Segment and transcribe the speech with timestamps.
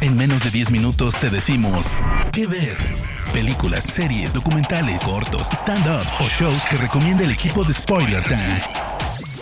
[0.00, 1.86] En menos de 10 minutos te decimos
[2.32, 2.76] qué ver.
[3.32, 8.60] Películas, series, documentales, cortos, stand-ups o shows que recomienda el equipo de Spoiler Time.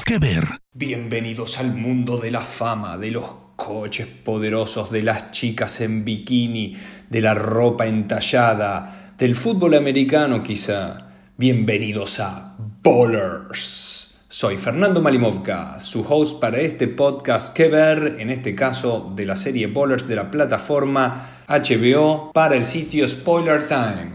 [0.05, 0.47] ¿Qué ver?
[0.73, 6.77] Bienvenidos al mundo de la fama, de los coches poderosos, de las chicas en bikini,
[7.09, 11.09] de la ropa entallada, del fútbol americano quizá.
[11.37, 14.12] Bienvenidos a Ballers.
[14.33, 19.37] Soy Fernando Malimovka, su host para este podcast que ver, en este caso de la
[19.37, 24.11] serie Ballers de la plataforma HBO para el sitio Spoiler Time.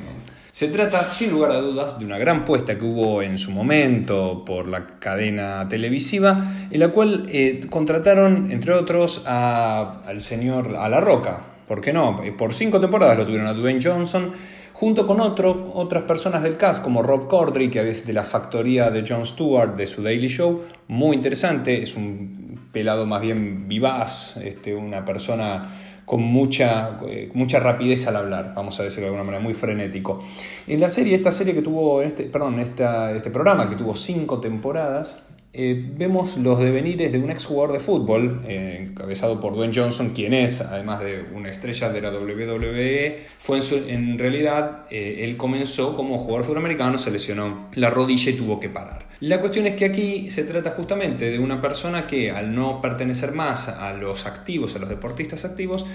[0.50, 4.44] Se trata, sin lugar a dudas, de una gran puesta que hubo en su momento
[4.44, 11.00] por la cadena televisiva, en la cual eh, contrataron, entre otros, al señor A La
[11.00, 11.42] Roca.
[11.68, 12.24] ¿Por qué no?
[12.36, 14.32] Por cinco temporadas lo tuvieron a Dwayne Johnson
[14.80, 18.92] junto con otro, otras personas del cast como Rob Corddry, que es de la factoría
[18.92, 24.38] de Jon Stewart de su Daily Show, muy interesante, es un pelado más bien vivaz,
[24.38, 25.68] este, una persona
[26.06, 30.20] con mucha, eh, mucha rapidez al hablar, vamos a decirlo de alguna manera, muy frenético.
[30.68, 35.24] En la serie, esta serie que tuvo, este, perdón, este programa que tuvo cinco temporadas,
[35.60, 40.12] eh, vemos los devenires de un ex jugador de fútbol, eh, encabezado por Dwayne Johnson,
[40.12, 45.96] quien es, además de una estrella de la WWE, fue en, realidad, eh, él comenzó
[45.96, 49.08] como jugador sudamericano, se lesionó la rodilla y tuvo que parar.
[49.20, 53.32] La cuestión es que aquí se trata justamente de una persona que al no pertenecer
[53.32, 55.86] más a los activos, a los deportistas activos,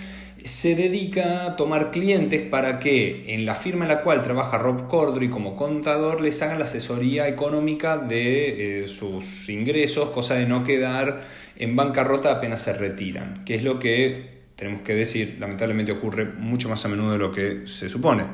[0.44, 4.88] se dedica a tomar clientes para que en la firma en la cual trabaja Rob
[4.88, 10.64] Cordry como contador les hagan la asesoría económica de eh, sus ingresos, cosa de no
[10.64, 11.22] quedar
[11.56, 16.68] en bancarrota apenas se retiran, que es lo que tenemos que decir, lamentablemente ocurre mucho
[16.68, 18.24] más a menudo de lo que se supone.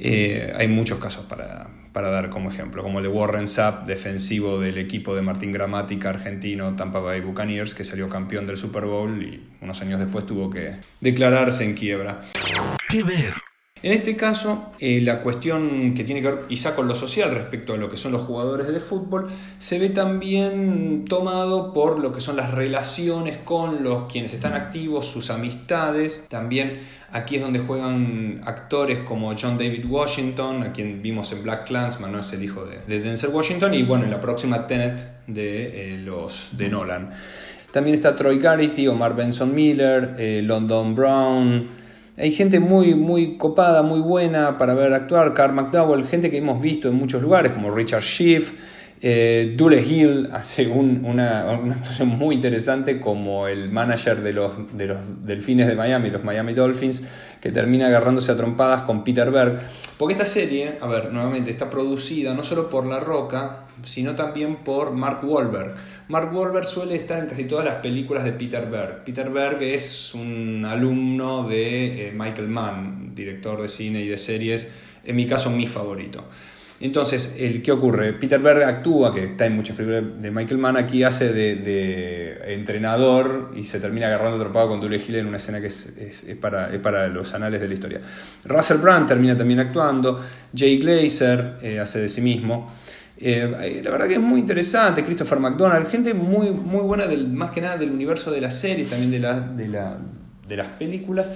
[0.00, 4.60] Eh, hay muchos casos para, para, dar como ejemplo, como el de Warren Sapp, defensivo
[4.60, 9.20] del equipo de Martín Gramática argentino Tampa Bay Buccaneers, que salió campeón del Super Bowl
[9.22, 12.20] y unos años después tuvo que declararse en quiebra.
[12.88, 13.34] ¿Qué ver?
[13.82, 17.74] En este caso, eh, la cuestión que tiene que ver quizá con lo social respecto
[17.74, 19.28] a lo que son los jugadores de fútbol,
[19.58, 25.06] se ve también tomado por lo que son las relaciones con los quienes están activos,
[25.06, 26.24] sus amistades.
[26.28, 26.80] También
[27.12, 32.10] aquí es donde juegan actores como John David Washington, a quien vimos en Black Clansman,
[32.10, 35.98] no es el hijo de, Denzel Washington, y bueno, en la próxima Tenet de eh,
[35.98, 37.10] los de Nolan.
[37.70, 41.77] También está Troy Garrity, Omar Benson Miller, eh, London Brown,
[42.18, 45.34] hay gente muy, muy copada, muy buena para ver actuar.
[45.34, 48.54] Carl McDowell, gente que hemos visto en muchos lugares, como Richard Schiff.
[49.00, 55.24] Eh, Dule Hill hace una, actuación muy interesante como el manager de los, de los
[55.24, 57.04] Delfines de Miami, los Miami Dolphins,
[57.40, 59.60] que termina agarrándose a trompadas con Peter Berg.
[59.96, 64.56] Porque esta serie, a ver, nuevamente está producida no solo por La Roca, sino también
[64.56, 65.76] por Mark Wahlberg.
[66.08, 69.04] Mark Wahlberg suele estar en casi todas las películas de Peter Berg.
[69.04, 74.72] Peter Berg es un alumno de eh, Michael Mann, director de cine y de series,
[75.04, 76.24] en mi caso mi favorito.
[76.80, 78.14] Entonces, el, ¿qué ocurre?
[78.14, 83.52] Peter Berg actúa, que está en muchas películas de Michael Mann, aquí hace de, entrenador
[83.54, 87.08] y se termina agarrando tropado con Dule Hill en una escena que es, para, para,
[87.08, 88.00] los anales de la historia.
[88.44, 90.24] Russell Brand termina también actuando,
[90.56, 92.72] Jay Glazer eh, hace de sí mismo.
[93.20, 97.50] Eh, la verdad que es muy interesante, Christopher McDonald, gente muy, muy buena, del, más
[97.50, 99.98] que nada del universo de las series, también de, de, la,
[100.46, 101.26] de las películas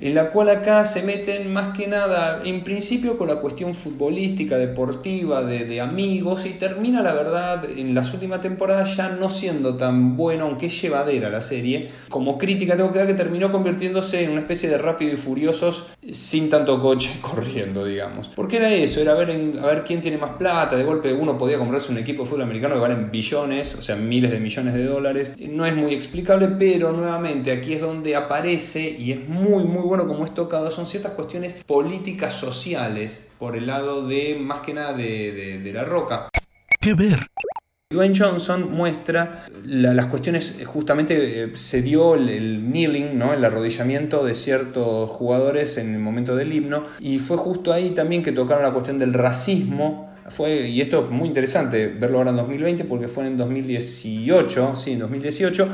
[0.00, 4.56] en la cual acá se meten más que nada, en principio con la cuestión futbolística,
[4.56, 10.16] deportiva, de, amigos, y termina la verdad en las últimas temporadas ya no siendo tan
[10.16, 11.90] bueno, aunque llevadera la serie.
[12.08, 15.88] Como crítica tengo que dar que terminó convirtiéndose en una especie de rápido y furiosos
[16.10, 18.28] sin tanto coche corriendo, digamos.
[18.28, 21.58] Porque era eso, era ver, a ver quién tiene más plata, de golpe uno podía
[21.58, 24.84] comprarse un equipo de fútbol americano que valen billones, o sea, miles de millones de
[24.84, 25.34] dólares.
[25.38, 30.06] No es muy explicable, pero nuevamente aquí es donde aparece y es muy, muy bueno
[30.06, 34.92] como es tocado, son ciertas cuestiones políticas sociales por el lado de, más que nada,
[34.92, 36.28] de, la roca.
[36.80, 37.26] ¿Qué ver?
[37.92, 43.34] Dwayne Johnson muestra las cuestiones, justamente eh, se dio el, kneeling, ¿no?
[43.34, 48.22] el arrodillamiento de ciertos jugadores en el momento del himno, y fue justo ahí también
[48.22, 50.08] que tocaron la cuestión del racismo.
[50.28, 54.92] Fue, y esto es muy interesante verlo ahora en 2020 porque fue en 2018, sí,
[54.92, 55.68] en 2018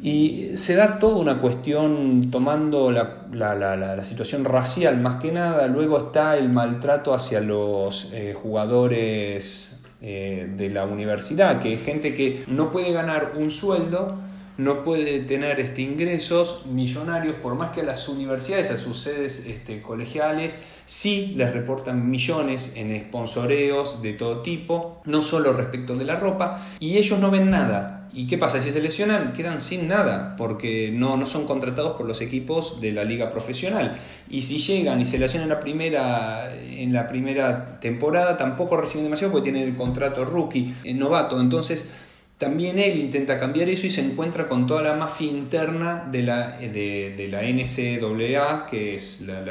[0.00, 6.36] y se da toda una cuestión tomando la, situación racial más que nada, luego está
[6.36, 12.70] el maltrato hacia los eh, jugadores eh, de la universidad, que es gente que no
[12.70, 14.16] puede ganar un sueldo,
[14.56, 19.46] no puede tener este, ingresos millonarios, por más que a las universidades, a sus sedes
[19.46, 26.04] este, colegiales, sí les reportan millones en sponsoreos de todo tipo, no solo respecto de
[26.04, 28.60] la ropa, y ellos no ven nada ¿Y qué pasa?
[28.60, 32.92] Si se lesionan, quedan sin nada, porque no, no son contratados por los equipos de
[32.92, 33.96] la liga profesional.
[34.30, 39.32] Y si llegan y se lesionan la primera, en la primera temporada, tampoco reciben demasiado
[39.32, 41.40] porque tienen el contrato rookie, eh, novato.
[41.40, 41.88] Entonces,
[42.38, 46.56] también él intenta cambiar eso y se encuentra con toda la mafia interna de la,
[46.58, 49.42] de, la NCAA, que es la,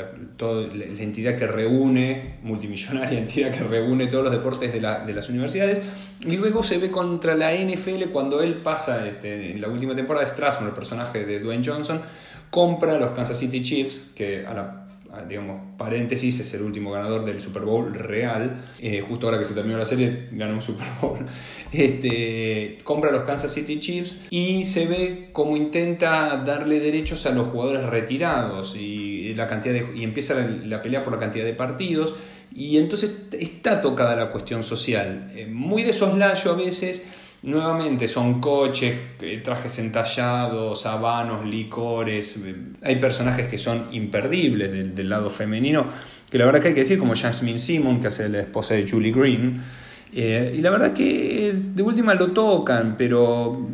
[0.97, 5.81] entidad que reúne, multimillonaria entidad que reúne todos los deportes de, las universidades.
[6.25, 10.25] Y luego se ve contra la NFL cuando él pasa, este, en la última temporada,
[10.25, 12.01] Strasman, el personaje de Dwayne Johnson,
[12.49, 14.86] compra los Kansas City Chiefs, que a la
[15.25, 18.61] digamos, paréntesis, es el último ganador del Super Bowl real.
[18.79, 21.25] Eh, justo ahora que se terminó la serie, ganó un Super Bowl.
[21.71, 27.49] Este, compra los Kansas City Chiefs y se ve cómo intenta darle derechos a los
[27.49, 32.15] jugadores retirados y, la cantidad de, y empieza la, pelea por la cantidad de partidos.
[32.53, 35.31] Y entonces está tocada la cuestión social.
[35.35, 37.05] Eh, muy de soslayo a veces
[37.43, 42.37] Nuevamente son coches, eh, trajes entallados, habanos, licores.
[42.37, 45.85] Eh, hay personajes que son imperdibles del, lado femenino,
[46.31, 48.89] que la verdad que hay que decir, como Jasmine Simon, que hace la esposa de
[48.89, 49.61] Julie Green.
[50.13, 53.67] Eh, y la verdad que de última lo tocan, pero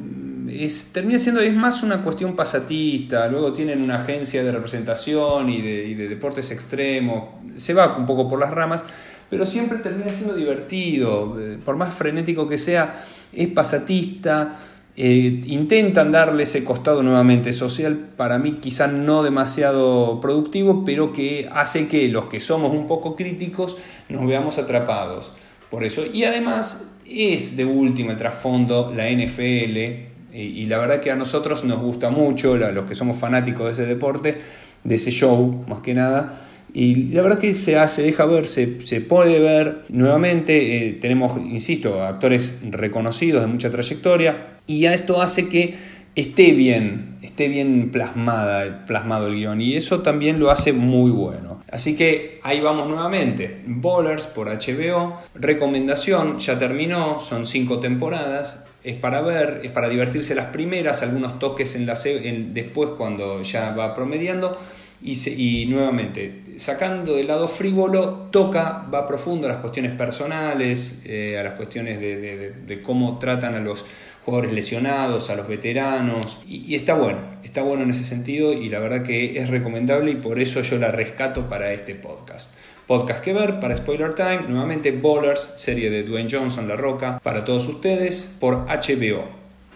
[0.49, 3.29] es, termina siendo es más una cuestión pasatista.
[3.29, 7.29] Luego tienen una agencia de representación y de, y de deportes extremos.
[7.55, 8.83] Se va un poco por las ramas
[9.29, 14.59] pero siempre termina siendo divertido, eh, por más frenético que sea, es pasatista,
[14.95, 21.49] eh, intentan darle ese costado nuevamente social, para mí quizá no demasiado productivo, pero que
[21.51, 23.77] hace que los que somos un poco críticos
[24.09, 25.31] nos veamos atrapados
[25.71, 26.05] por eso.
[26.05, 31.63] Y además es de último el trasfondo la NFL, y, la verdad que a nosotros
[31.63, 34.41] nos gusta mucho, los que somos fanáticos de ese deporte,
[34.83, 36.41] de ese show más que nada,
[36.73, 38.67] y la verdad que se hace, deja ver, se,
[39.01, 40.87] puede ver nuevamente.
[40.87, 44.57] Eh, tenemos, insisto, actores reconocidos de mucha trayectoria.
[44.65, 45.75] Y esto hace que
[46.15, 49.61] esté bien, esté bien plasmada, plasmado el guion.
[49.61, 51.63] Y eso también lo hace muy bueno.
[51.71, 53.61] Así que ahí vamos nuevamente.
[53.67, 55.19] Bowlers por HBO.
[55.35, 58.65] Recomendación, ya terminó, son cinco temporadas.
[58.83, 63.75] Es para ver, es para divertirse las primeras, algunos toques en la, después cuando ya
[63.75, 64.57] va promediando
[65.03, 71.43] y, nuevamente, sacando del lado frívolo, toca, va profundo a las cuestiones personales, eh, a
[71.43, 73.85] las cuestiones de, cómo tratan a los
[74.25, 78.79] jugadores lesionados, a los veteranos, y, está bueno, está bueno en ese sentido y la
[78.79, 82.55] verdad que es recomendable y por eso yo la rescato para este podcast.
[82.87, 87.43] Podcast que ver para Spoiler Time, nuevamente Bowlers, serie de Dwayne Johnson, La Roca, para
[87.43, 89.25] todos ustedes por HBO.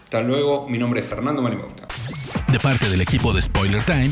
[0.06, 1.88] Hasta luego, mi nombre es Fernando Malimauta.
[2.50, 4.12] De parte del equipo de Spoiler Time,